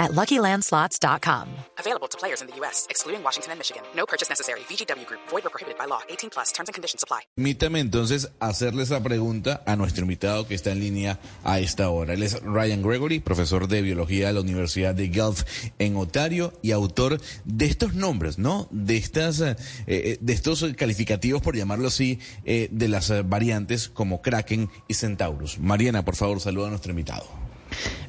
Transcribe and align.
at 0.00 0.10
LuckyLandSlots.com. 0.12 1.48
Available 1.78 2.08
to 2.08 2.18
players 2.18 2.40
in 2.40 2.48
the 2.48 2.56
U.S., 2.60 2.86
excluding 2.90 3.22
Washington 3.22 3.52
and 3.52 3.58
Michigan. 3.60 3.82
No 3.94 4.06
purchase 4.06 4.28
necessary. 4.28 4.60
VGW 4.68 5.06
Group. 5.06 5.20
Void 5.28 5.46
or 5.46 5.50
prohibited 5.50 5.78
by 5.78 5.86
law. 5.86 6.00
18 6.08 6.30
plus. 6.30 6.52
Terms 6.52 6.68
and 6.68 6.74
conditions 6.74 7.04
apply. 7.04 7.20
Permítame 7.36 7.80
entonces 7.80 8.30
hacerle 8.40 8.82
esa 8.82 9.02
pregunta 9.02 9.62
a 9.66 9.76
nuestro 9.76 10.02
invitado 10.02 10.46
que 10.48 10.54
está 10.54 10.72
en 10.72 10.80
línea 10.80 11.20
a 11.44 11.60
esta 11.60 11.90
hora. 11.90 12.14
Él 12.14 12.22
es 12.22 12.42
Ryan 12.42 12.82
Gregory, 12.82 13.20
profesor 13.20 13.68
de 13.68 13.82
biología 13.82 14.28
de 14.28 14.32
la 14.32 14.40
Universidad 14.40 14.94
de 14.94 15.08
Guelph 15.08 15.42
en 15.78 15.96
Ontario 15.96 16.52
y 16.62 16.72
autor 16.72 17.20
de 17.44 17.66
estos 17.66 17.94
nombres, 17.94 18.38
¿no? 18.38 18.68
De 18.70 18.96
estas, 18.96 19.40
eh, 19.40 19.56
eh, 19.86 20.18
de 20.20 20.32
estos 20.32 20.64
calificativos, 20.76 21.42
por 21.42 21.56
llamarlo 21.56 21.88
así, 21.88 22.18
eh, 22.44 22.68
de 22.70 22.88
las 22.88 23.10
eh, 23.10 23.22
variantes 23.22 23.88
como 23.88 24.22
Kraken 24.22 24.70
y 24.88 24.94
Centaurus. 24.94 25.58
Mariana, 25.58 26.04
por 26.04 26.16
favor, 26.16 26.40
saluda 26.40 26.68
a 26.68 26.70
nuestro 26.70 26.90
invitado. 26.90 27.49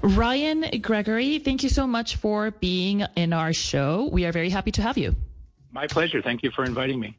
Ryan 0.02 0.66
Gregory, 0.82 1.40
thank 1.40 1.64
you 1.64 1.70
so 1.70 1.86
much 1.88 2.18
for 2.18 2.52
being 2.52 3.04
in 3.16 3.34
our 3.34 3.54
show. 3.54 4.10
We 4.12 4.26
are 4.26 4.32
very 4.32 4.50
happy 4.50 4.72
to 4.72 4.82
have 4.82 4.98
you. 4.98 5.16
My 5.72 5.88
pleasure. 5.88 6.22
Thank 6.22 6.44
you 6.44 6.52
for 6.52 6.66
inviting 6.66 7.00
me. 7.00 7.18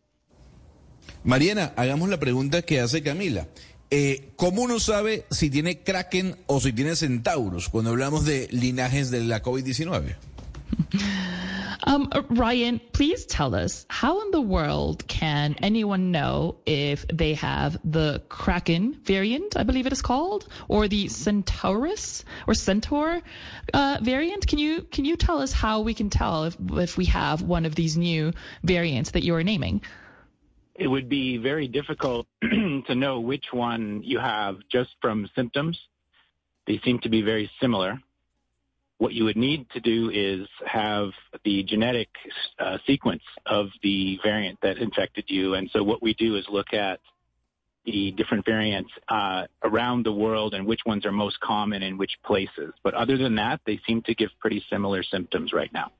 Mariana, 1.24 1.72
hagamos 1.76 2.08
la 2.08 2.18
pregunta 2.18 2.62
que 2.62 2.80
hace 2.80 3.02
Camila. 3.02 3.46
Eh, 3.90 4.32
¿Cómo 4.36 4.62
uno 4.62 4.80
sabe 4.80 5.24
si 5.30 5.50
tiene 5.50 5.82
Kraken 5.82 6.36
o 6.46 6.60
si 6.60 6.72
tiene 6.72 6.96
Centaurus 6.96 7.68
cuando 7.68 7.90
hablamos 7.90 8.24
de 8.24 8.48
linajes 8.50 9.10
de 9.10 9.22
la 9.24 9.42
COVID-19? 9.42 10.16
Um, 11.84 12.10
Ryan, 12.30 12.80
please 12.92 13.26
tell 13.26 13.54
us 13.54 13.84
how 13.88 14.22
in 14.22 14.30
the 14.30 14.40
world 14.40 15.06
can 15.08 15.56
anyone 15.60 16.12
know 16.12 16.56
if 16.64 17.06
they 17.08 17.34
have 17.34 17.76
the 17.84 18.22
Kraken 18.28 19.00
variant, 19.02 19.56
I 19.56 19.64
believe 19.64 19.86
it 19.86 19.92
is 19.92 20.02
called, 20.02 20.46
or 20.68 20.86
the 20.86 21.08
Centaurus 21.08 22.24
or 22.46 22.54
Centaur 22.54 23.20
uh, 23.74 23.98
variant? 24.00 24.46
Can 24.46 24.58
you 24.58 24.82
can 24.82 25.04
you 25.04 25.16
tell 25.16 25.40
us 25.40 25.52
how 25.52 25.80
we 25.80 25.94
can 25.94 26.08
tell 26.08 26.44
if 26.44 26.56
if 26.72 26.96
we 26.96 27.06
have 27.06 27.42
one 27.42 27.66
of 27.66 27.74
these 27.74 27.96
new 27.96 28.32
variants 28.62 29.12
that 29.12 29.24
you 29.24 29.34
are 29.34 29.42
naming? 29.42 29.82
It 30.74 30.86
would 30.86 31.08
be 31.08 31.36
very 31.36 31.68
difficult 31.68 32.26
to 32.42 32.94
know 32.94 33.20
which 33.20 33.46
one 33.52 34.02
you 34.04 34.20
have 34.20 34.56
just 34.70 34.90
from 35.00 35.28
symptoms. 35.34 35.78
They 36.66 36.80
seem 36.84 37.00
to 37.00 37.08
be 37.08 37.22
very 37.22 37.50
similar. 37.60 38.00
What 39.02 39.14
you 39.14 39.24
would 39.24 39.36
need 39.36 39.68
to 39.70 39.80
do 39.80 40.10
is 40.14 40.46
have 40.64 41.08
the 41.44 41.64
genetic 41.64 42.08
uh, 42.60 42.78
sequence 42.86 43.24
of 43.46 43.66
the 43.82 44.16
variant 44.22 44.60
that 44.62 44.78
infected 44.78 45.24
you. 45.26 45.54
And 45.54 45.68
so 45.72 45.82
what 45.82 46.00
we 46.00 46.14
do 46.14 46.36
is 46.36 46.44
look 46.48 46.72
at 46.72 47.00
the 47.84 48.12
different 48.12 48.44
variants 48.44 48.92
uh, 49.08 49.46
around 49.64 50.04
the 50.04 50.12
world 50.12 50.54
and 50.54 50.64
which 50.64 50.82
ones 50.86 51.04
are 51.04 51.10
most 51.10 51.40
common 51.40 51.82
in 51.82 51.98
which 51.98 52.12
places. 52.24 52.74
But 52.84 52.94
other 52.94 53.18
than 53.18 53.34
that, 53.34 53.60
they 53.66 53.80
seem 53.88 54.02
to 54.02 54.14
give 54.14 54.30
pretty 54.38 54.64
similar 54.70 55.02
symptoms 55.02 55.52
right 55.52 55.72
now. 55.72 55.90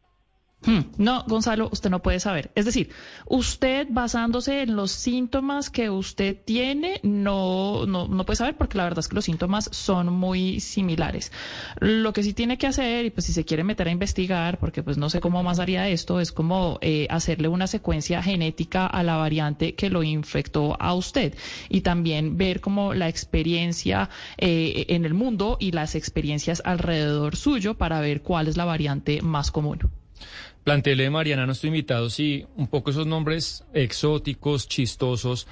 Hmm, 0.65 0.81
No, 0.97 1.25
Gonzalo, 1.27 1.69
usted 1.73 1.91
no 1.91 2.03
puede 2.03 2.21
saber. 2.21 2.53
Es 2.55 2.65
decir, 2.65 2.91
usted 3.27 3.89
basándose 3.91 4.63
en 4.63 4.77
los 4.77 4.93
síntomas 4.93 5.71
que 5.71 5.91
usted 5.91 6.37
tiene, 6.45 7.01
no, 7.03 7.85
no, 7.87 8.07
no 8.07 8.25
puede 8.25 8.37
saber 8.37 8.57
porque 8.57 8.79
la 8.79 8.85
verdad 8.85 9.01
es 9.01 9.09
que 9.09 9.17
los 9.17 9.25
síntomas 9.25 9.69
son 9.73 10.13
muy 10.13 10.61
similares. 10.61 11.33
Lo 11.81 12.13
que 12.13 12.23
sí 12.23 12.33
tiene 12.33 12.59
que 12.59 12.69
hacer, 12.69 13.05
y 13.05 13.11
pues 13.11 13.27
si 13.27 13.33
se 13.33 13.45
quiere 13.45 13.65
meter 13.65 13.89
a 13.89 13.91
investigar, 13.91 14.59
porque 14.59 14.85
pues 14.85 14.99
no 14.99 15.11
sé 15.11 15.21
cómo 15.21 15.43
más 15.43 15.59
haría 15.59 15.89
esto, 15.89 16.21
es 16.21 16.31
como 16.31 16.79
eh, 16.81 17.09
hacerle 17.11 17.49
una 17.49 17.67
secuencia 17.67 18.23
genética 18.23 18.87
a 18.87 19.03
la 19.03 19.17
variante 19.17 19.75
que 19.75 19.91
lo 19.91 20.05
infectó 20.05 20.77
a 20.81 20.95
usted 20.95 21.35
y 21.71 21.81
también 21.81 22.37
ver 22.37 22.61
como 22.61 22.95
la 22.95 23.09
experiencia 23.09 24.11
eh, 24.39 24.87
en 24.89 25.05
el 25.05 25.15
mundo 25.15 25.57
y 25.59 25.73
las 25.73 25.97
experiencias 25.97 26.63
alrededor 26.65 27.35
suyo 27.35 27.75
para 27.75 28.01
ver 28.01 28.23
cuál 28.23 28.47
es 28.47 28.57
la 28.57 28.65
variante 28.65 29.23
más 29.23 29.51
común. 29.51 30.02
Planteele, 30.65 31.11
Mariana, 31.11 31.45
nuestro 31.47 31.69
invitado, 31.69 32.09
si 32.09 32.47
un 32.57 32.69
poco 32.69 32.91
esos 32.91 33.07
nombres 33.07 33.65
exóticos, 33.75 34.69
chistosos, 34.69 35.47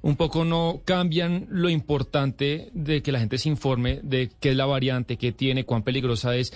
un 0.00 0.16
poco 0.16 0.44
no 0.44 0.80
cambian 0.84 1.46
lo 1.50 1.68
importante 1.68 2.70
de 2.72 3.02
que 3.02 3.12
la 3.12 3.20
gente 3.20 3.38
se 3.38 3.48
informe 3.48 4.00
de 4.02 4.30
qué 4.40 4.50
es 4.50 4.56
la 4.56 4.66
variante, 4.66 5.16
qué 5.18 5.32
tiene, 5.32 5.64
cuán 5.64 5.82
peligrosa 5.82 6.34
es, 6.36 6.52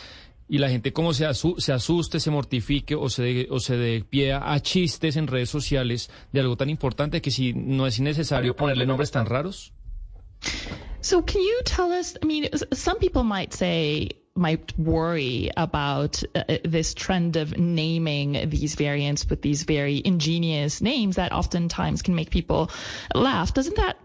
y 0.51 0.57
la 0.59 0.71
gente 0.71 0.95
como 0.95 1.13
se, 1.13 1.27
se 1.59 1.73
asuste, 1.73 2.21
se 2.21 2.31
mortifique 2.31 2.95
o 2.95 3.11
se, 3.11 3.23
de- 3.23 3.49
o 3.51 3.61
se 3.61 3.77
dé 3.77 4.03
pie 4.09 4.33
a 4.33 4.59
chistes 4.61 5.17
en 5.17 5.27
redes 5.27 5.51
sociales 5.51 6.11
de 6.33 6.41
algo 6.41 6.57
tan 6.57 6.71
importante 6.71 7.21
que 7.21 7.31
si 7.31 7.53
no 7.53 7.87
es 7.87 7.99
innecesario 7.99 8.57
ponerle 8.57 8.87
nombres 8.87 9.11
tan 9.11 9.27
raros. 9.27 9.73
So, 11.01 11.25
can 11.25 11.41
you 11.43 11.63
tell 11.65 11.91
us? 11.93 12.17
I 12.23 12.27
mean, 12.27 12.49
some 12.73 12.99
people 12.99 13.23
might 13.23 13.53
say, 13.53 14.09
might 14.39 14.79
worry 14.79 15.51
about 15.57 16.23
uh, 16.35 16.45
this 16.65 16.95
trend 16.95 17.37
of 17.37 17.59
naming 17.59 18.49
these 18.49 18.75
variants 18.75 19.29
with 19.29 19.43
these 19.43 19.65
very 19.65 20.01
ingenious 20.05 20.81
names 20.81 21.17
that 21.17 21.33
oftentimes 21.33 22.03
can 22.03 22.15
make 22.15 22.31
people 22.31 22.71
laugh. 23.15 23.53
Doesn't 23.53 23.77
that 23.77 23.99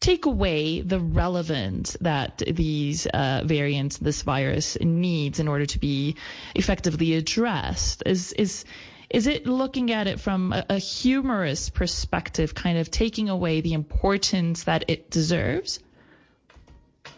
take 0.00 0.26
away 0.26 0.80
the 0.80 1.00
relevance 1.00 1.96
that 2.00 2.42
these 2.46 3.06
uh, 3.06 3.42
variants, 3.44 3.98
this 3.98 4.22
virus 4.22 4.76
needs 4.80 5.40
in 5.40 5.48
order 5.48 5.66
to 5.66 5.78
be 5.78 6.16
effectively 6.54 7.14
addressed? 7.14 8.02
Is 8.06 8.32
is 8.32 8.64
is 9.10 9.26
it 9.26 9.46
looking 9.46 9.90
at 9.90 10.06
it 10.06 10.20
from 10.20 10.52
a, 10.52 10.66
a 10.68 10.78
humorous 10.78 11.70
perspective, 11.70 12.54
kind 12.54 12.78
of 12.78 12.90
taking 12.90 13.30
away 13.30 13.62
the 13.62 13.72
importance 13.72 14.64
that 14.64 14.84
it 14.88 15.10
deserves? 15.10 15.80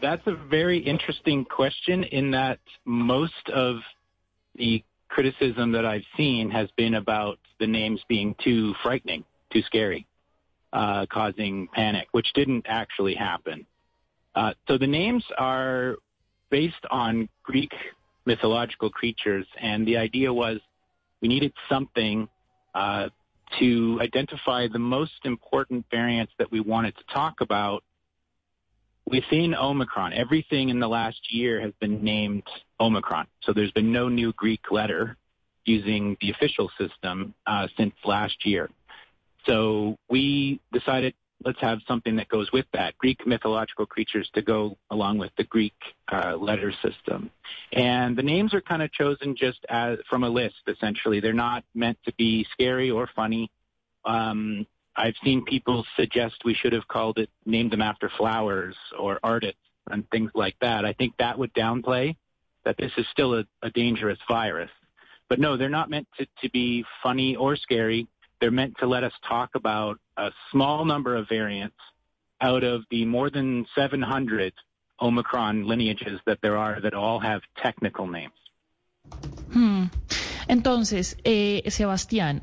That's 0.00 0.26
a 0.26 0.34
very 0.34 0.78
interesting 0.78 1.44
question 1.44 2.04
in 2.04 2.30
that 2.30 2.58
most 2.84 3.48
of 3.52 3.76
the 4.56 4.82
criticism 5.08 5.72
that 5.72 5.84
I've 5.84 6.04
seen 6.16 6.50
has 6.50 6.68
been 6.76 6.94
about 6.94 7.38
the 7.58 7.66
names 7.66 8.00
being 8.08 8.34
too 8.42 8.74
frightening, 8.82 9.24
too 9.52 9.62
scary, 9.62 10.06
uh, 10.72 11.06
causing 11.12 11.68
panic, 11.72 12.08
which 12.12 12.28
didn't 12.34 12.64
actually 12.68 13.14
happen. 13.14 13.66
Uh, 14.34 14.54
so 14.68 14.78
the 14.78 14.86
names 14.86 15.24
are 15.36 15.96
based 16.50 16.86
on 16.90 17.28
Greek 17.42 17.72
mythological 18.24 18.90
creatures, 18.90 19.46
and 19.60 19.86
the 19.86 19.96
idea 19.96 20.32
was 20.32 20.60
we 21.20 21.28
needed 21.28 21.52
something 21.68 22.28
uh, 22.74 23.08
to 23.58 23.98
identify 24.00 24.68
the 24.68 24.78
most 24.78 25.24
important 25.24 25.84
variants 25.90 26.32
that 26.38 26.50
we 26.50 26.60
wanted 26.60 26.96
to 26.96 27.02
talk 27.12 27.40
about 27.40 27.82
within 29.10 29.54
Omicron, 29.54 30.12
everything 30.12 30.69
in 30.69 30.81
the 30.81 30.88
last 30.88 31.32
year 31.32 31.60
has 31.60 31.72
been 31.81 32.03
named 32.03 32.44
Omicron. 32.78 33.26
So 33.43 33.53
there's 33.53 33.72
been 33.72 33.93
no 33.93 34.09
new 34.09 34.32
Greek 34.32 34.71
letter 34.71 35.16
using 35.65 36.16
the 36.21 36.31
official 36.31 36.71
system 36.78 37.34
uh, 37.47 37.69
since 37.76 37.94
last 38.04 38.47
year. 38.47 38.71
So 39.47 39.97
we 40.09 40.60
decided 40.72 41.15
let's 41.44 41.60
have 41.60 41.78
something 41.88 42.16
that 42.16 42.28
goes 42.28 42.53
with 42.53 42.66
that 42.72 42.97
Greek 42.98 43.26
mythological 43.26 43.87
creatures 43.87 44.28
to 44.34 44.43
go 44.43 44.76
along 44.91 45.19
with 45.19 45.31
the 45.37 45.44
Greek 45.44 45.75
uh, 46.12 46.37
letter 46.37 46.72
system. 46.82 47.31
And 47.72 48.16
the 48.16 48.22
names 48.22 48.53
are 48.53 48.60
kind 48.60 48.82
of 48.82 48.92
chosen 48.92 49.37
just 49.37 49.65
as 49.69 49.98
from 50.09 50.22
a 50.22 50.28
list. 50.28 50.56
Essentially, 50.66 51.21
they're 51.21 51.32
not 51.32 51.65
meant 51.75 51.98
to 52.04 52.12
be 52.15 52.47
scary 52.53 52.91
or 52.91 53.09
funny. 53.16 53.50
Um, 54.04 54.66
I've 55.00 55.14
seen 55.24 55.44
people 55.46 55.86
suggest 55.96 56.44
we 56.44 56.52
should 56.52 56.74
have 56.74 56.86
called 56.86 57.18
it, 57.18 57.30
named 57.47 57.70
them 57.72 57.80
after 57.80 58.10
flowers 58.18 58.76
or 58.98 59.18
artists 59.22 59.58
and 59.91 60.08
things 60.10 60.30
like 60.34 60.56
that. 60.60 60.84
I 60.84 60.92
think 60.92 61.14
that 61.18 61.38
would 61.38 61.54
downplay 61.54 62.16
that 62.66 62.76
this 62.76 62.92
is 62.98 63.06
still 63.10 63.34
a, 63.34 63.44
a 63.62 63.70
dangerous 63.70 64.18
virus. 64.28 64.70
But 65.30 65.41
no, 65.41 65.56
they're 65.56 65.70
not 65.70 65.88
meant 65.88 66.06
to, 66.18 66.26
to 66.42 66.50
be 66.50 66.84
funny 67.02 67.34
or 67.34 67.56
scary. 67.56 68.08
They're 68.41 68.50
meant 68.50 68.76
to 68.80 68.86
let 68.86 69.02
us 69.02 69.12
talk 69.26 69.50
about 69.54 69.98
a 70.18 70.32
small 70.52 70.84
number 70.84 71.16
of 71.16 71.28
variants 71.30 71.76
out 72.42 72.62
of 72.62 72.82
the 72.91 73.06
more 73.06 73.30
than 73.30 73.66
700 73.74 74.53
Omicron 75.00 75.66
lineages 75.66 76.20
that 76.26 76.41
there 76.42 76.58
are 76.58 76.78
that 76.82 76.92
all 76.92 77.20
have 77.20 77.41
technical 77.62 78.06
names. 78.06 78.34
Hmm. 79.50 79.84
Entonces, 80.46 81.16
eh, 81.24 81.62
Sebastián, 81.70 82.42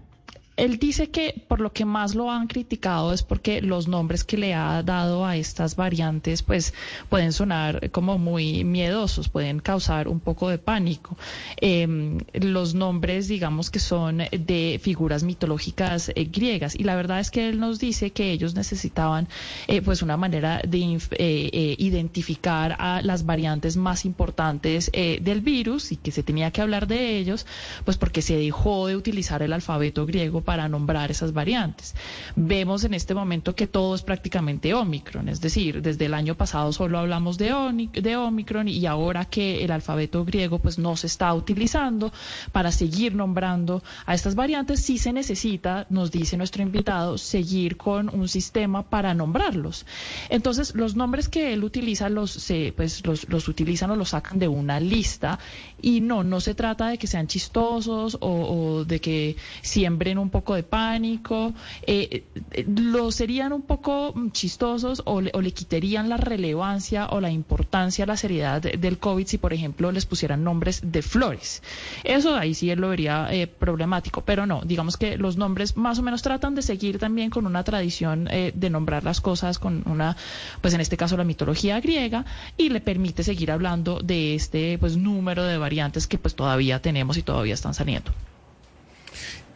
él 0.58 0.80
dice 0.80 1.10
que 1.12 1.44
por 1.48 1.62
lo 1.62 1.72
que 1.72 1.86
más 1.86 2.16
lo 2.16 2.32
han 2.32 2.48
criticado 2.48 3.14
es 3.14 3.22
porque 3.22 3.62
los 3.62 3.88
nombres 3.88 4.24
que 4.24 4.38
le 4.38 4.56
ha 4.56 4.82
dado 4.82 5.26
a 5.26 5.38
estas 5.38 5.76
variantes 5.76 6.42
pues 6.42 6.74
pueden 7.10 7.32
sonar 7.32 7.92
como 7.92 8.18
muy 8.18 8.64
miedosos, 8.64 9.30
pueden 9.30 9.60
causar 9.60 10.08
un 10.08 10.20
poco 10.20 10.50
de 10.50 10.58
pánico. 10.58 11.16
Em, 11.58 12.18
los 12.34 12.74
nombres 12.74 13.28
digamos 13.28 13.70
que 13.70 13.80
son 13.80 14.24
de 14.32 14.80
figuras 14.82 15.24
mitológicas 15.24 16.10
eh, 16.10 16.26
griegas 16.26 16.76
y 16.76 16.84
la 16.84 16.96
verdad 16.96 17.20
es 17.20 17.30
que 17.30 17.48
él 17.48 17.60
nos 17.60 17.80
dice 17.80 18.10
que 18.10 18.32
ellos 18.32 18.56
necesitaban 18.56 19.28
eh, 19.68 19.82
pues 19.84 20.02
una 20.02 20.18
manera 20.18 20.62
de 20.68 21.00
eh, 21.12 21.76
identificar 21.78 22.76
a 22.80 23.02
las 23.04 23.26
variantes 23.26 23.78
más 23.78 24.06
importantes 24.06 24.92
del 24.92 25.42
virus 25.42 25.92
y 25.92 25.98
que 25.98 26.12
se 26.12 26.24
tenía 26.24 26.50
que 26.52 26.62
hablar 26.62 26.88
de 26.88 27.18
ellos 27.18 27.46
pues 27.86 27.98
porque 27.98 28.22
se 28.22 28.38
dejó 28.38 28.88
de 28.88 28.96
utilizar 28.96 29.44
el 29.44 29.54
alfabeto 29.54 30.06
griego 30.06 30.42
para 30.48 30.70
nombrar 30.70 31.12
esas 31.12 31.34
variantes. 31.34 31.94
Vemos 32.38 32.86
en 32.86 32.94
este 32.94 33.14
momento 33.14 33.54
que 33.54 33.68
todo 33.68 33.96
es 33.96 34.02
prácticamente 34.02 34.74
Omicron, 34.74 35.28
es 35.28 35.42
decir, 35.42 35.82
desde 35.82 36.06
el 36.06 36.14
año 36.14 36.36
pasado 36.36 36.72
solo 36.72 37.00
hablamos 37.00 37.38
de, 37.38 37.50
de 37.92 38.16
Omicron 38.16 38.70
y 38.70 38.86
ahora 38.86 39.26
que 39.26 39.66
el 39.66 39.72
alfabeto 39.72 40.24
griego 40.24 40.60
pues 40.60 40.80
no 40.80 40.96
se 40.96 41.08
está 41.08 41.34
utilizando 41.34 42.14
para 42.54 42.72
seguir 42.72 43.14
nombrando 43.14 43.84
a 44.06 44.14
estas 44.14 44.36
variantes, 44.36 44.80
sí 44.80 44.98
se 44.98 45.12
necesita, 45.12 45.86
nos 45.90 46.12
dice 46.12 46.38
nuestro 46.38 46.64
invitado, 46.64 47.18
seguir 47.18 47.76
con 47.76 48.08
un 48.08 48.30
sistema 48.30 48.84
para 48.84 49.14
nombrarlos. 49.14 49.86
Entonces, 50.30 50.76
los 50.76 50.96
nombres 50.96 51.28
que 51.28 51.52
él 51.52 51.66
utiliza 51.66 52.08
los, 52.08 52.32
se, 52.32 52.74
pues, 52.74 53.06
los, 53.06 53.48
utilizan 53.50 53.92
o 53.92 53.98
los 53.98 54.10
sacan 54.10 54.40
de 54.40 54.48
una 54.48 54.80
lista 54.80 55.40
y 55.82 56.00
no, 56.00 56.24
no 56.24 56.40
se 56.40 56.56
trata 56.56 56.88
de 56.88 56.98
que 56.98 57.08
sean 57.08 57.28
chistosos 57.28 58.18
o, 58.22 58.30
o 58.30 58.86
de 58.86 59.02
que 59.02 59.36
siembren 59.62 60.18
un 60.18 60.30
poco 60.38 60.54
de 60.54 60.62
pánico, 60.62 61.54
eh, 61.82 62.24
eh, 62.52 62.66
lo 62.68 63.12
serían 63.12 63.54
un 63.54 63.64
poco 63.64 64.14
chistosos 64.32 65.02
o 65.06 65.20
le, 65.20 65.52
quitarían 65.52 66.10
la 66.10 66.18
relevancia 66.18 67.08
o 67.10 67.20
la 67.20 67.32
importancia, 67.32 68.06
la 68.06 68.18
seriedad 68.18 68.62
del 68.62 69.00
COVID 69.00 69.26
si, 69.26 69.40
por 69.40 69.52
ejemplo, 69.52 69.92
les 69.92 70.06
pusieran 70.06 70.44
nombres 70.44 70.82
de 70.84 71.02
flores. 71.02 71.64
Eso 72.04 72.36
ahí 72.36 72.54
sí 72.54 72.70
él 72.70 72.80
lo 72.82 72.90
vería 72.90 73.30
eh, 73.32 73.48
problemático, 73.48 74.22
pero 74.22 74.46
no, 74.46 74.62
digamos 74.64 74.96
que 74.96 75.18
los 75.18 75.38
nombres 75.38 75.76
más 75.76 75.98
o 75.98 76.04
menos 76.04 76.22
tratan 76.22 76.54
de 76.54 76.62
seguir 76.62 77.00
también 77.00 77.32
con 77.32 77.48
una 77.48 77.64
tradición 77.64 78.26
de 78.26 78.70
nombrar 78.70 79.04
las 79.04 79.22
cosas 79.22 79.58
con 79.58 79.84
una, 79.86 80.16
pues 80.62 80.74
en 80.76 80.82
este 80.82 80.98
caso 80.98 81.18
la 81.18 81.24
mitología 81.24 81.80
griega 81.80 82.26
y 82.58 82.70
le 82.70 82.82
permite 82.82 83.24
seguir 83.24 83.52
hablando 83.52 84.02
de 84.02 84.36
este 84.36 84.78
pues 84.78 84.98
número 84.98 85.44
de 85.44 85.58
variantes 85.58 86.06
que 86.06 86.20
pues 86.20 86.36
todavía 86.36 86.80
tenemos 86.82 87.18
y 87.18 87.24
todavía 87.24 87.56
están 87.56 87.74
saliendo. 87.74 88.12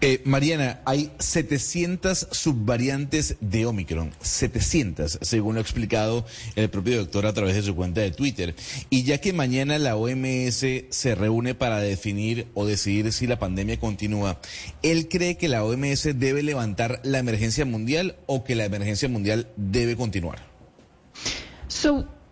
Eh, 0.03 0.19
Mariana, 0.25 0.81
hay 0.83 1.11
700 1.19 2.29
subvariantes 2.31 3.35
de 3.39 3.67
Omicron, 3.67 4.11
700, 4.19 5.19
según 5.21 5.53
lo 5.53 5.59
ha 5.59 5.61
explicado 5.61 6.25
el 6.55 6.71
propio 6.71 6.97
doctor 6.97 7.27
a 7.27 7.33
través 7.33 7.53
de 7.53 7.61
su 7.61 7.75
cuenta 7.75 8.01
de 8.01 8.09
Twitter. 8.09 8.55
Y 8.89 9.03
ya 9.03 9.19
que 9.19 9.31
mañana 9.31 9.77
la 9.77 9.95
OMS 9.95 10.65
se 10.89 11.15
reúne 11.15 11.53
para 11.53 11.79
definir 11.81 12.47
o 12.55 12.65
decidir 12.65 13.13
si 13.13 13.27
la 13.27 13.37
pandemia 13.37 13.79
continúa, 13.79 14.39
¿él 14.81 15.07
cree 15.07 15.37
que 15.37 15.47
la 15.47 15.63
OMS 15.63 16.17
debe 16.17 16.41
levantar 16.41 16.99
la 17.03 17.19
emergencia 17.19 17.65
mundial 17.65 18.15
o 18.25 18.43
que 18.43 18.55
la 18.55 18.65
emergencia 18.65 19.07
mundial 19.07 19.49
debe 19.55 19.95
continuar? 19.95 20.39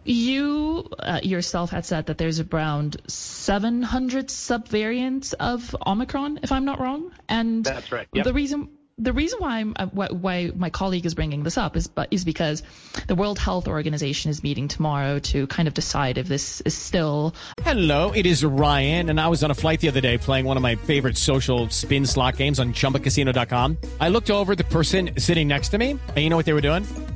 You 0.10 0.90
uh, 0.98 1.20
yourself 1.22 1.70
had 1.70 1.86
said 1.86 2.08
that 2.08 2.18
there's 2.18 2.40
around 2.40 3.00
700 3.08 4.30
subvariants 4.30 5.36
of 5.40 5.76
Omicron, 5.86 6.40
if 6.42 6.52
I'm 6.52 6.66
not 6.66 6.80
wrong. 6.80 7.12
And 7.30 7.64
that's 7.64 7.92
right. 7.92 8.08
Yep. 8.14 8.26
The 8.26 8.34
reason 8.34 8.70
the 9.00 9.14
reason 9.14 9.40
why, 9.40 9.60
I'm, 9.60 9.74
uh, 9.78 9.88
why 9.88 10.52
my 10.54 10.70
colleague 10.70 11.06
is 11.06 11.16
bringing 11.16 11.44
this 11.44 11.58
up 11.58 11.78
is, 11.78 11.90
is 12.12 12.26
because 12.26 12.64
the 13.08 13.16
World 13.16 13.40
Health 13.40 13.68
Organization 13.68 14.30
is 14.30 14.44
meeting 14.44 14.68
tomorrow 14.68 15.20
to 15.20 15.48
kind 15.48 15.68
of 15.68 15.74
decide 15.74 16.18
if 16.18 16.28
this 16.28 16.62
is 16.62 16.74
still. 16.74 17.34
Hello, 17.62 18.12
it 18.12 18.26
is 18.26 18.44
Ryan, 18.44 19.10
and 19.10 19.22
I 19.22 19.30
was 19.30 19.44
on 19.44 19.52
a 19.52 19.56
flight 19.56 19.80
the 19.80 19.88
other 19.88 20.02
day 20.02 20.18
playing 20.18 20.46
one 20.46 20.58
of 20.58 20.64
my 20.64 20.76
favorite 20.76 21.18
social 21.18 21.70
spin 21.70 22.06
slot 22.06 22.36
games 22.36 22.60
on 22.60 22.74
ChumbaCasino.com. 22.74 23.78
I 24.02 24.10
looked 24.10 24.30
over 24.30 24.56
the 24.56 24.66
person 24.66 25.12
sitting 25.18 25.48
next 25.48 25.70
to 25.70 25.78
me, 25.78 25.92
and 25.92 26.18
you 26.18 26.30
know 26.30 26.36
what 26.36 26.46
they 26.46 26.54
were 26.54 26.62
doing? 26.62 26.86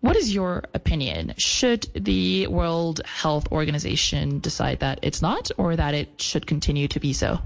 What 0.00 0.16
is 0.16 0.34
your 0.34 0.64
opinion? 0.72 1.34
Should 1.36 1.86
the 1.94 2.46
World 2.46 3.02
Health 3.04 3.52
Organization 3.52 4.40
decide 4.40 4.80
that 4.80 5.00
it's 5.02 5.20
not 5.20 5.50
or 5.58 5.76
that 5.76 5.94
it 5.94 6.22
should 6.22 6.46
continue 6.46 6.88
to 6.88 7.00
be 7.00 7.12
so? 7.12 7.38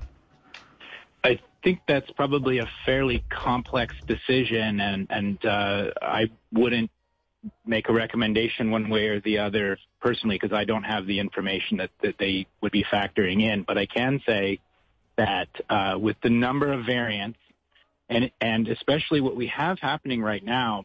I 1.24 1.40
think 1.64 1.80
that's 1.88 2.10
probably 2.12 2.58
a 2.58 2.68
fairly 2.86 3.24
complex 3.28 3.94
decision, 4.06 4.80
and, 4.80 5.06
and 5.10 5.44
uh, 5.44 5.90
I 6.00 6.30
wouldn't 6.52 6.90
make 7.66 7.88
a 7.88 7.92
recommendation 7.92 8.70
one 8.70 8.88
way 8.88 9.08
or 9.08 9.20
the 9.20 9.38
other 9.38 9.78
personally 10.00 10.36
because 10.40 10.56
I 10.56 10.64
don't 10.64 10.84
have 10.84 11.06
the 11.06 11.18
information 11.18 11.78
that, 11.78 11.90
that 12.02 12.18
they 12.18 12.46
would 12.60 12.72
be 12.72 12.84
factoring 12.84 13.42
in. 13.42 13.64
But 13.64 13.78
I 13.78 13.86
can 13.86 14.22
say 14.26 14.60
that 15.16 15.48
uh, 15.68 15.98
with 15.98 16.16
the 16.22 16.30
number 16.30 16.72
of 16.72 16.84
variants 16.86 17.38
and 18.08 18.30
and 18.40 18.68
especially 18.68 19.20
what 19.20 19.36
we 19.36 19.46
have 19.48 19.78
happening 19.78 20.22
right 20.22 20.44
now 20.44 20.84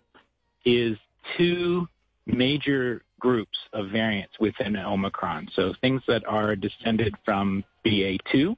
is 0.66 0.98
two 1.38 1.88
major 2.26 3.04
groups 3.20 3.58
of 3.74 3.90
variants 3.90 4.34
within 4.40 4.78
Omicron. 4.78 5.50
So 5.56 5.74
things 5.82 6.02
that 6.08 6.26
are 6.26 6.56
descended 6.56 7.16
from 7.26 7.64
BA2 7.86 8.56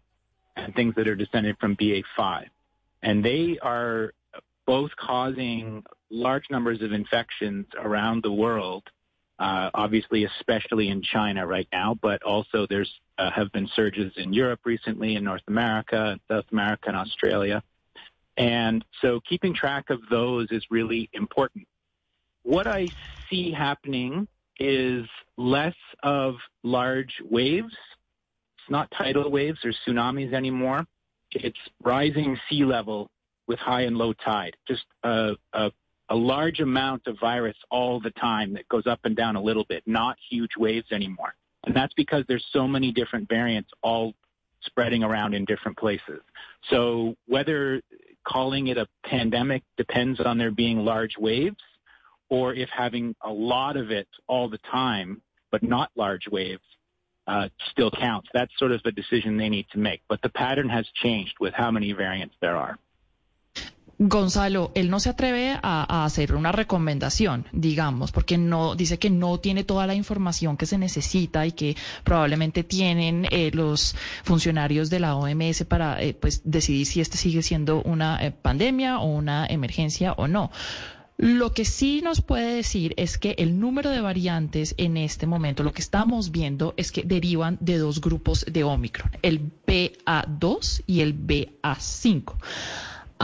and 0.56 0.76
things 0.76 0.94
that 0.96 1.08
are 1.08 1.16
descended 1.16 1.58
from 1.60 1.76
BA5. 1.76 2.46
And 3.02 3.26
they 3.26 3.58
are 3.62 4.14
both 4.66 4.92
causing 4.96 5.84
large 6.10 6.44
numbers 6.52 6.82
of 6.82 6.92
infections 6.92 7.66
around 7.80 8.24
the 8.24 8.32
world, 8.32 8.84
uh, 9.40 9.72
obviously, 9.74 10.26
especially 10.26 10.90
in 10.90 11.02
China 11.02 11.48
right 11.48 11.68
now, 11.72 11.98
but 12.02 12.22
also 12.24 12.68
there's 12.70 12.92
uh, 13.18 13.32
have 13.32 13.52
been 13.52 13.70
surges 13.76 14.14
in 14.18 14.34
Europe 14.34 14.60
recently, 14.66 15.16
in 15.16 15.24
North 15.24 15.42
America, 15.48 16.20
South 16.30 16.46
America, 16.52 16.84
and 16.88 16.98
Australia. 16.98 17.64
And 18.38 18.84
so 19.02 19.20
keeping 19.28 19.54
track 19.54 19.90
of 19.90 20.00
those 20.10 20.48
is 20.52 20.64
really 20.70 21.10
important. 21.14 21.68
What 22.44 22.68
I 22.68 22.88
see 23.30 23.52
happening 23.52 24.28
is 24.60 25.06
less 25.38 25.76
of 26.04 26.36
large 26.64 27.14
waves. 27.30 27.74
It's 28.58 28.70
not 28.70 28.92
tidal 28.98 29.30
waves 29.30 29.60
or 29.64 29.72
tsunamis 29.72 30.34
anymore. 30.34 30.86
It's 31.32 31.60
rising 31.84 32.38
sea 32.50 32.66
level 32.66 33.10
with 33.48 33.60
high 33.60 33.82
and 33.82 33.98
low 33.98 34.14
tide, 34.14 34.56
just 34.68 34.86
a, 35.04 35.36
a, 35.54 35.72
a 36.10 36.16
large 36.16 36.60
amount 36.60 37.08
of 37.08 37.18
virus 37.20 37.56
all 37.70 38.00
the 38.00 38.12
time 38.12 38.54
that 38.54 38.68
goes 38.70 38.86
up 38.86 39.00
and 39.04 39.16
down 39.16 39.36
a 39.36 39.42
little 39.42 39.66
bit, 39.66 39.84
not 39.86 40.18
huge 40.30 40.52
waves 40.58 40.92
anymore. 40.92 41.34
And 41.64 41.76
that's 41.76 41.94
because 41.94 42.26
there's 42.28 42.46
so 42.52 42.68
many 42.68 42.92
different 42.92 43.30
variants 43.30 43.70
all 43.82 44.14
spreading 44.64 45.04
around 45.04 45.34
in 45.34 45.46
different 45.46 45.78
places. 45.78 46.22
So 46.70 47.16
whether 47.28 47.82
calling 48.24 48.68
it 48.68 48.78
a 48.78 48.88
pandemic 49.06 49.64
depends 49.78 50.20
on 50.20 50.38
there 50.38 50.52
being 50.52 50.80
large 50.80 51.18
waves 51.18 51.58
or 52.32 52.54
if 52.56 52.70
having 52.70 53.14
a 53.22 53.30
lot 53.30 53.76
of 53.76 53.92
it 53.92 54.08
all 54.26 54.50
the 54.50 54.58
time, 54.72 55.22
but 55.52 55.62
not 55.62 55.92
large 55.96 56.28
waves, 56.32 56.64
uh, 57.28 57.50
still 57.72 57.92
counts. 57.92 58.30
That's 58.34 58.52
sort 58.58 58.72
of 58.72 58.82
a 58.86 58.92
decision 58.92 59.38
they 59.38 59.50
need 59.50 59.68
to 59.74 59.78
make. 59.78 60.02
But 60.08 60.22
the 60.24 60.30
pattern 60.30 60.70
has 60.70 60.88
changed 61.04 61.36
with 61.42 61.54
how 61.54 61.70
many 61.72 61.92
variants 61.92 62.36
there 62.40 62.56
are. 62.56 62.80
Gonzalo, 64.04 64.72
él 64.74 64.90
no 64.90 65.00
se 65.00 65.12
atreve 65.12 65.60
a, 65.62 66.06
hacer 66.06 66.34
una 66.34 66.52
recomendación, 66.52 67.46
digamos, 67.52 68.12
porque 68.12 68.36
no 68.40 68.74
dice 68.74 68.98
que 68.98 69.12
no 69.12 69.40
tiene 69.40 69.64
toda 69.64 69.86
la 69.86 69.94
información 69.94 70.58
que 70.58 70.66
se 70.66 70.80
necesita 70.80 71.46
y 71.46 71.52
que 71.52 71.76
probablemente 72.04 72.64
tienen 72.64 73.28
eh, 73.30 73.52
los 73.54 73.96
funcionarios 74.24 74.90
de 74.90 75.02
la 75.02 75.16
OMS 75.16 75.66
para 75.66 76.02
eh, 76.02 76.16
pues 76.16 76.42
decidir 76.44 76.88
si 76.88 77.00
este 77.00 77.18
sigue 77.18 77.44
siendo 77.44 77.84
una 77.84 78.26
eh, 78.26 78.32
pandemia 78.32 79.00
o 79.00 79.06
una 79.06 79.46
emergencia 79.46 80.14
o 80.14 80.28
no. 80.28 80.50
Lo 81.18 81.54
que 81.54 81.66
sí 81.66 82.02
nos 82.04 82.22
puede 82.22 82.56
decir 82.56 82.94
es 82.98 83.18
que 83.18 83.36
el 83.38 83.60
número 83.60 83.92
de 83.92 84.02
variantes 84.02 84.74
en 84.78 84.98
este 84.98 85.28
momento, 85.28 85.62
lo 85.62 85.72
que 85.72 85.82
estamos 85.82 86.32
viendo 86.32 86.74
es 86.78 86.92
que 86.92 87.04
derivan 87.04 87.58
de 87.62 87.78
dos 87.78 88.02
grupos 88.02 88.44
de 88.52 88.64
Omicron, 88.64 89.12
el 89.22 89.52
BA2 89.68 90.84
y 90.88 91.02
el 91.02 91.16
BA5. 91.16 92.34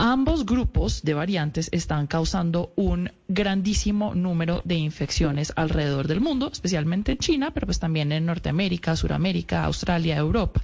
Ambos 0.00 0.46
grupos 0.46 1.02
de 1.02 1.14
variantes 1.14 1.70
están 1.72 2.06
causando 2.06 2.72
un 2.76 3.10
grandísimo 3.26 4.14
número 4.14 4.62
de 4.64 4.76
infecciones 4.76 5.52
alrededor 5.56 6.06
del 6.06 6.20
mundo, 6.20 6.50
especialmente 6.52 7.10
en 7.10 7.18
China, 7.18 7.50
pero 7.52 7.66
pues 7.66 7.80
también 7.80 8.12
en 8.12 8.26
Norteamérica, 8.26 8.94
Suramérica, 8.94 9.64
Australia, 9.64 10.16
Europa. 10.16 10.62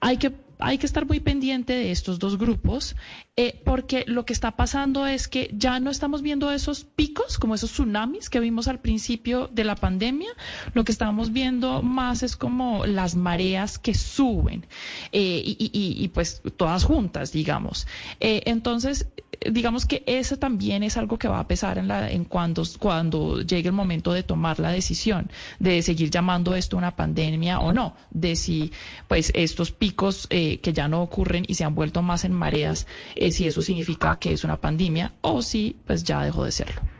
Hay 0.00 0.16
que 0.16 0.45
hay 0.58 0.78
que 0.78 0.86
estar 0.86 1.06
muy 1.06 1.20
pendiente 1.20 1.72
de 1.72 1.90
estos 1.90 2.18
dos 2.18 2.38
grupos, 2.38 2.96
eh, 3.36 3.60
porque 3.64 4.04
lo 4.06 4.24
que 4.24 4.32
está 4.32 4.52
pasando 4.52 5.06
es 5.06 5.28
que 5.28 5.50
ya 5.52 5.80
no 5.80 5.90
estamos 5.90 6.22
viendo 6.22 6.50
esos 6.50 6.84
picos, 6.84 7.38
como 7.38 7.54
esos 7.54 7.72
tsunamis 7.72 8.30
que 8.30 8.40
vimos 8.40 8.68
al 8.68 8.80
principio 8.80 9.48
de 9.52 9.64
la 9.64 9.76
pandemia. 9.76 10.30
Lo 10.72 10.84
que 10.84 10.92
estamos 10.92 11.32
viendo 11.32 11.82
más 11.82 12.22
es 12.22 12.36
como 12.36 12.86
las 12.86 13.14
mareas 13.16 13.78
que 13.78 13.94
suben, 13.94 14.66
eh, 15.12 15.42
y, 15.44 16.08
pues 16.08 16.42
todas 16.56 16.84
juntas, 16.84 17.32
digamos. 17.32 17.86
Eh, 18.20 18.42
entonces, 18.46 19.08
digamos 19.50 19.86
que 19.86 20.02
eso 20.06 20.36
también 20.38 20.82
es 20.82 20.96
algo 20.96 21.18
que 21.18 21.28
va 21.28 21.40
a 21.40 21.48
pesar 21.48 21.78
en, 21.78 21.88
la, 21.88 22.10
en 22.10 22.24
cuando, 22.24 22.62
cuando 22.78 23.40
llegue 23.42 23.68
el 23.68 23.74
momento 23.74 24.12
de 24.12 24.22
tomar 24.22 24.58
la 24.58 24.70
decisión 24.70 25.30
de 25.58 25.82
seguir 25.82 26.10
llamando 26.10 26.54
esto 26.54 26.76
una 26.76 26.96
pandemia 26.96 27.60
o 27.60 27.72
no, 27.72 27.96
de 28.10 28.36
si 28.36 28.72
pues 29.08 29.32
estos 29.34 29.70
picos 29.72 30.26
eh, 30.30 30.58
que 30.60 30.72
ya 30.72 30.88
no 30.88 31.02
ocurren 31.02 31.44
y 31.46 31.54
se 31.54 31.64
han 31.64 31.74
vuelto 31.74 32.02
más 32.02 32.24
en 32.24 32.32
mareas, 32.32 32.86
eh, 33.14 33.32
si 33.32 33.46
eso 33.46 33.62
significa 33.62 34.18
que 34.18 34.32
es 34.32 34.44
una 34.44 34.60
pandemia 34.60 35.12
o 35.20 35.42
si 35.42 35.76
pues 35.86 36.04
ya 36.04 36.22
dejó 36.22 36.44
de 36.44 36.52
serlo. 36.52 36.95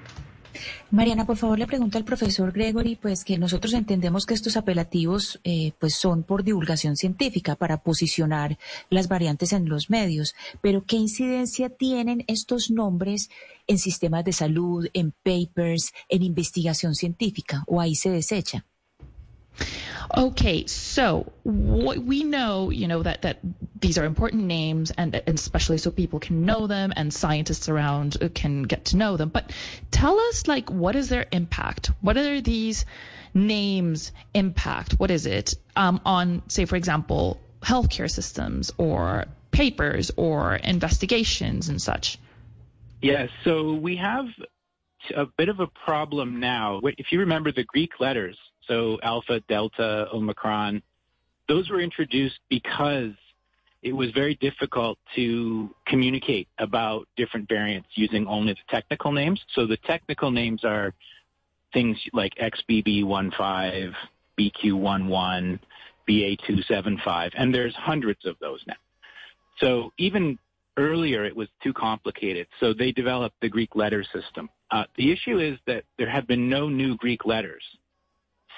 Mariana, 0.90 1.26
por 1.26 1.36
favor, 1.36 1.58
le 1.58 1.66
pregunto 1.66 1.98
al 1.98 2.04
profesor 2.04 2.52
Gregory, 2.52 2.96
pues 2.96 3.24
que 3.24 3.38
nosotros 3.38 3.74
entendemos 3.74 4.26
que 4.26 4.34
estos 4.34 4.56
apelativos 4.56 5.40
eh, 5.44 5.72
pues 5.78 5.94
son 5.94 6.22
por 6.22 6.44
divulgación 6.44 6.96
científica 6.96 7.56
para 7.56 7.78
posicionar 7.78 8.58
las 8.90 9.08
variantes 9.08 9.52
en 9.52 9.68
los 9.68 9.90
medios, 9.90 10.34
pero 10.60 10.84
¿qué 10.84 10.96
incidencia 10.96 11.68
tienen 11.68 12.24
estos 12.26 12.70
nombres 12.70 13.30
en 13.66 13.78
sistemas 13.78 14.24
de 14.24 14.32
salud, 14.32 14.88
en 14.92 15.12
papers, 15.12 15.92
en 16.08 16.22
investigación 16.22 16.94
científica 16.94 17.64
o 17.66 17.80
ahí 17.80 17.94
se 17.94 18.10
desecha? 18.10 18.64
Okay, 20.16 20.66
so 20.66 21.32
we 21.44 22.24
know, 22.24 22.70
you 22.70 22.86
know, 22.88 23.02
that, 23.02 23.22
that 23.22 23.38
these 23.80 23.98
are 23.98 24.04
important 24.04 24.44
names 24.44 24.92
and, 24.96 25.14
and 25.14 25.38
especially 25.38 25.78
so 25.78 25.90
people 25.90 26.20
can 26.20 26.44
know 26.44 26.66
them 26.66 26.92
and 26.94 27.12
scientists 27.12 27.68
around 27.68 28.16
can 28.34 28.62
get 28.62 28.86
to 28.86 28.96
know 28.96 29.16
them. 29.16 29.30
But 29.30 29.52
tell 29.90 30.18
us, 30.18 30.46
like, 30.46 30.70
what 30.70 30.94
is 30.96 31.08
their 31.08 31.26
impact? 31.32 31.90
What 32.00 32.16
are 32.16 32.40
these 32.40 32.84
names 33.34 34.12
impact? 34.32 34.92
What 34.94 35.10
is 35.10 35.26
it 35.26 35.54
um, 35.74 36.00
on, 36.04 36.42
say, 36.48 36.64
for 36.64 36.76
example, 36.76 37.40
healthcare 37.60 38.10
systems 38.10 38.72
or 38.78 39.26
papers 39.50 40.12
or 40.16 40.54
investigations 40.54 41.68
and 41.68 41.82
such? 41.82 42.18
Yes, 43.02 43.28
so 43.44 43.74
we 43.74 43.96
have 43.96 44.26
a 45.14 45.26
bit 45.36 45.48
of 45.48 45.60
a 45.60 45.66
problem 45.66 46.40
now. 46.40 46.80
If 46.84 47.12
you 47.12 47.20
remember 47.20 47.52
the 47.52 47.64
Greek 47.64 48.00
letters, 48.00 48.38
so 48.66 48.98
Alpha, 49.02 49.40
Delta, 49.48 50.08
Omicron, 50.12 50.82
those 51.48 51.70
were 51.70 51.80
introduced 51.80 52.38
because 52.48 53.12
it 53.82 53.92
was 53.92 54.10
very 54.12 54.34
difficult 54.36 54.98
to 55.14 55.70
communicate 55.86 56.48
about 56.58 57.06
different 57.16 57.48
variants 57.48 57.88
using 57.94 58.26
only 58.26 58.52
the 58.52 58.58
technical 58.68 59.12
names. 59.12 59.40
So 59.54 59.66
the 59.66 59.76
technical 59.76 60.30
names 60.30 60.64
are 60.64 60.92
things 61.72 61.96
like 62.12 62.32
XBB15, 62.34 63.94
BQ11, 64.38 65.58
BA275, 66.08 67.30
and 67.36 67.54
there's 67.54 67.74
hundreds 67.74 68.24
of 68.26 68.36
those 68.40 68.60
now. 68.66 68.74
So 69.60 69.92
even 69.98 70.38
earlier 70.76 71.24
it 71.24 71.36
was 71.36 71.48
too 71.62 71.72
complicated. 71.72 72.46
So 72.60 72.74
they 72.74 72.92
developed 72.92 73.36
the 73.40 73.48
Greek 73.48 73.74
letter 73.74 74.04
system. 74.04 74.50
Uh, 74.70 74.84
the 74.96 75.12
issue 75.12 75.38
is 75.38 75.58
that 75.66 75.84
there 75.96 76.10
have 76.10 76.26
been 76.26 76.48
no 76.48 76.68
new 76.68 76.96
Greek 76.96 77.24
letters 77.24 77.62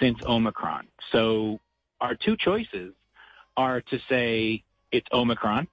since 0.00 0.18
Omicron. 0.26 0.86
So 1.12 1.58
our 2.00 2.14
two 2.14 2.36
choices 2.36 2.92
are 3.56 3.80
to 3.80 3.98
say 4.08 4.62
it's 4.92 5.06
Omicron 5.12 5.66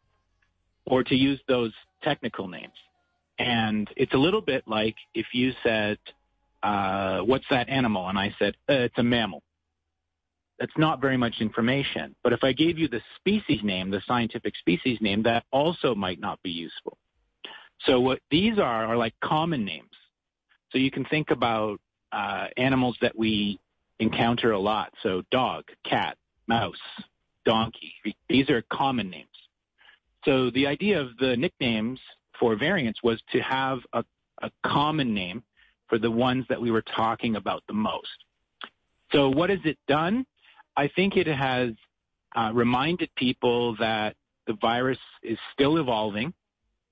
or 0.86 1.04
to 1.04 1.16
use 1.16 1.40
those 1.48 1.74
technical 2.04 2.48
names. 2.48 2.74
And 3.38 3.90
it's 3.96 4.14
a 4.14 4.18
little 4.18 4.42
bit 4.42 4.64
like 4.68 4.96
if 5.14 5.28
you 5.34 5.52
said, 5.64 5.98
uh, 6.64 7.20
what's 7.20 7.46
that 7.50 7.70
animal? 7.70 8.08
And 8.08 8.18
I 8.18 8.34
said, 8.40 8.56
uh, 8.70 8.74
it's 8.74 8.98
a 8.98 9.04
mammal. 9.04 9.44
That's 10.60 10.78
not 10.78 11.02
very 11.02 11.18
much 11.18 11.36
information. 11.42 12.16
But 12.24 12.32
if 12.32 12.44
I 12.44 12.54
gave 12.54 12.80
you 12.80 12.88
the 12.88 13.02
species 13.18 13.60
name, 13.62 13.92
the 13.92 14.02
scientific 14.08 14.56
species 14.56 15.00
name, 15.02 15.22
that 15.24 15.44
also 15.52 15.94
might 15.94 16.20
not 16.20 16.42
be 16.44 16.50
useful. 16.50 16.98
So 17.86 18.00
what 18.00 18.20
these 18.32 18.58
are 18.58 18.86
are 18.86 18.96
like 18.96 19.14
common 19.22 19.66
names. 19.66 19.90
So 20.72 20.78
you 20.78 20.92
can 20.92 21.06
think 21.06 21.30
about 21.30 21.80
uh, 22.12 22.48
animals 22.58 22.98
that 23.02 23.18
we 23.18 23.60
encounter 24.00 24.52
a 24.52 24.60
lot. 24.60 24.94
So 25.04 25.24
dog, 25.32 25.66
cat, 25.84 26.18
mouse, 26.48 26.76
donkey. 27.46 27.94
These 28.30 28.50
are 28.50 28.64
common 28.72 29.10
names. 29.10 29.28
So 30.26 30.50
the 30.50 30.68
idea 30.68 31.00
of 31.00 31.18
the 31.18 31.38
nicknames 31.38 32.00
for 32.40 32.56
variants 32.56 33.02
was 33.04 33.22
to 33.32 33.40
have 33.40 33.80
a, 33.94 34.04
a 34.42 34.52
common 34.66 35.14
name 35.14 35.44
for 35.88 36.00
the 36.00 36.10
ones 36.10 36.46
that 36.50 36.60
we 36.60 36.72
were 36.72 36.82
talking 36.82 37.36
about 37.36 37.64
the 37.68 37.74
most. 37.74 38.26
So 39.12 39.30
what 39.30 39.50
has 39.50 39.60
it 39.66 39.78
done? 39.88 40.26
I 40.76 40.90
think 40.96 41.16
it 41.16 41.28
has 41.28 41.72
uh, 42.36 42.52
reminded 42.54 43.10
people 43.16 43.76
that 43.78 44.16
the 44.48 44.58
virus 44.60 44.98
is 45.24 45.38
still 45.54 45.78
evolving. 45.78 46.34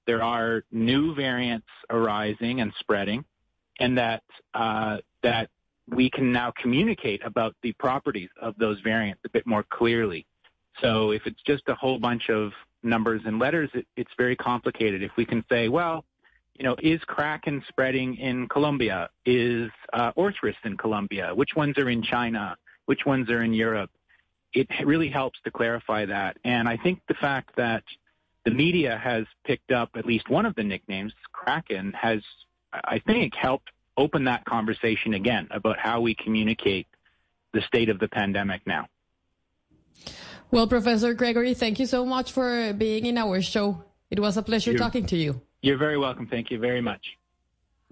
There 0.06 0.22
are 0.22 0.64
new 0.72 1.16
variants 1.16 1.68
arising 1.90 2.62
and 2.62 2.72
spreading, 2.80 3.26
and 3.80 3.98
that 3.98 4.24
uh, 4.54 4.98
that 5.24 5.50
we 5.90 6.10
can 6.10 6.32
now 6.32 6.52
communicate 6.62 7.22
about 7.26 7.56
the 7.62 7.74
properties 7.74 8.30
of 8.42 8.56
those 8.58 8.80
variants 8.82 9.22
a 9.26 9.30
bit 9.30 9.46
more 9.46 9.64
clearly. 9.64 10.26
So 10.82 11.12
if 11.12 11.26
it's 11.26 11.42
just 11.46 11.64
a 11.68 11.76
whole 11.76 12.00
bunch 12.00 12.30
of 12.30 12.52
numbers 12.82 13.22
and 13.26 13.40
letters, 13.40 13.70
it, 13.74 13.86
it's 13.96 14.12
very 14.18 14.36
complicated. 14.36 15.04
If 15.04 15.12
we 15.18 15.26
can 15.26 15.44
say, 15.50 15.70
well, 15.70 16.06
you 16.56 16.64
know, 16.64 16.76
is 16.82 17.02
Kraken 17.02 17.64
spreading 17.68 18.16
in 18.16 18.48
Colombia? 18.48 19.10
Is 19.26 19.72
uh, 19.92 20.12
Orthrus 20.14 20.56
in 20.64 20.78
Colombia? 20.78 21.34
Which 21.34 21.56
ones 21.56 21.78
are 21.78 21.90
in 21.90 22.04
China? 22.04 22.56
Which 22.86 23.06
ones 23.06 23.30
are 23.30 23.42
in 23.42 23.54
Europe? 23.54 23.90
It 24.54 24.68
really 24.86 25.10
helps 25.10 25.40
to 25.46 25.52
clarify 25.52 26.06
that. 26.06 26.38
And 26.44 26.70
I 26.70 26.78
think 26.78 27.02
the 27.08 27.16
fact 27.16 27.56
that 27.58 27.84
the 28.46 28.52
media 28.52 29.00
has 29.04 29.26
picked 29.46 29.72
up 29.72 29.90
at 29.96 30.06
least 30.06 30.30
one 30.30 30.46
of 30.46 30.54
the 30.56 30.64
nicknames, 30.64 31.14
Kraken, 31.32 31.92
has, 31.94 32.22
I 32.72 33.00
think, 33.00 33.34
helped 33.34 33.72
open 33.98 34.26
that 34.26 34.46
conversation 34.46 35.14
again 35.14 35.48
about 35.52 35.78
how 35.78 36.02
we 36.02 36.16
communicate 36.16 36.88
the 37.54 37.62
state 37.62 37.90
of 37.90 38.00
the 38.00 38.08
pandemic 38.08 38.62
now. 38.66 38.88
Well, 40.52 40.68
Professor 40.68 41.14
Gregory, 41.14 41.54
thank 41.54 41.80
you 41.80 41.86
so 41.86 42.06
much 42.06 42.32
for 42.32 42.74
being 42.74 43.06
in 43.06 43.18
our 43.18 43.42
show. 43.42 43.84
It 44.10 44.20
was 44.20 44.38
a 44.38 44.44
pleasure 44.44 44.72
you're, 44.72 44.80
talking 44.80 45.06
to 45.08 45.18
you. 45.18 45.42
You're 45.62 45.78
very 45.78 45.98
welcome. 45.98 46.28
Thank 46.28 46.52
you 46.52 46.60
very 46.60 46.82
much. 46.82 47.18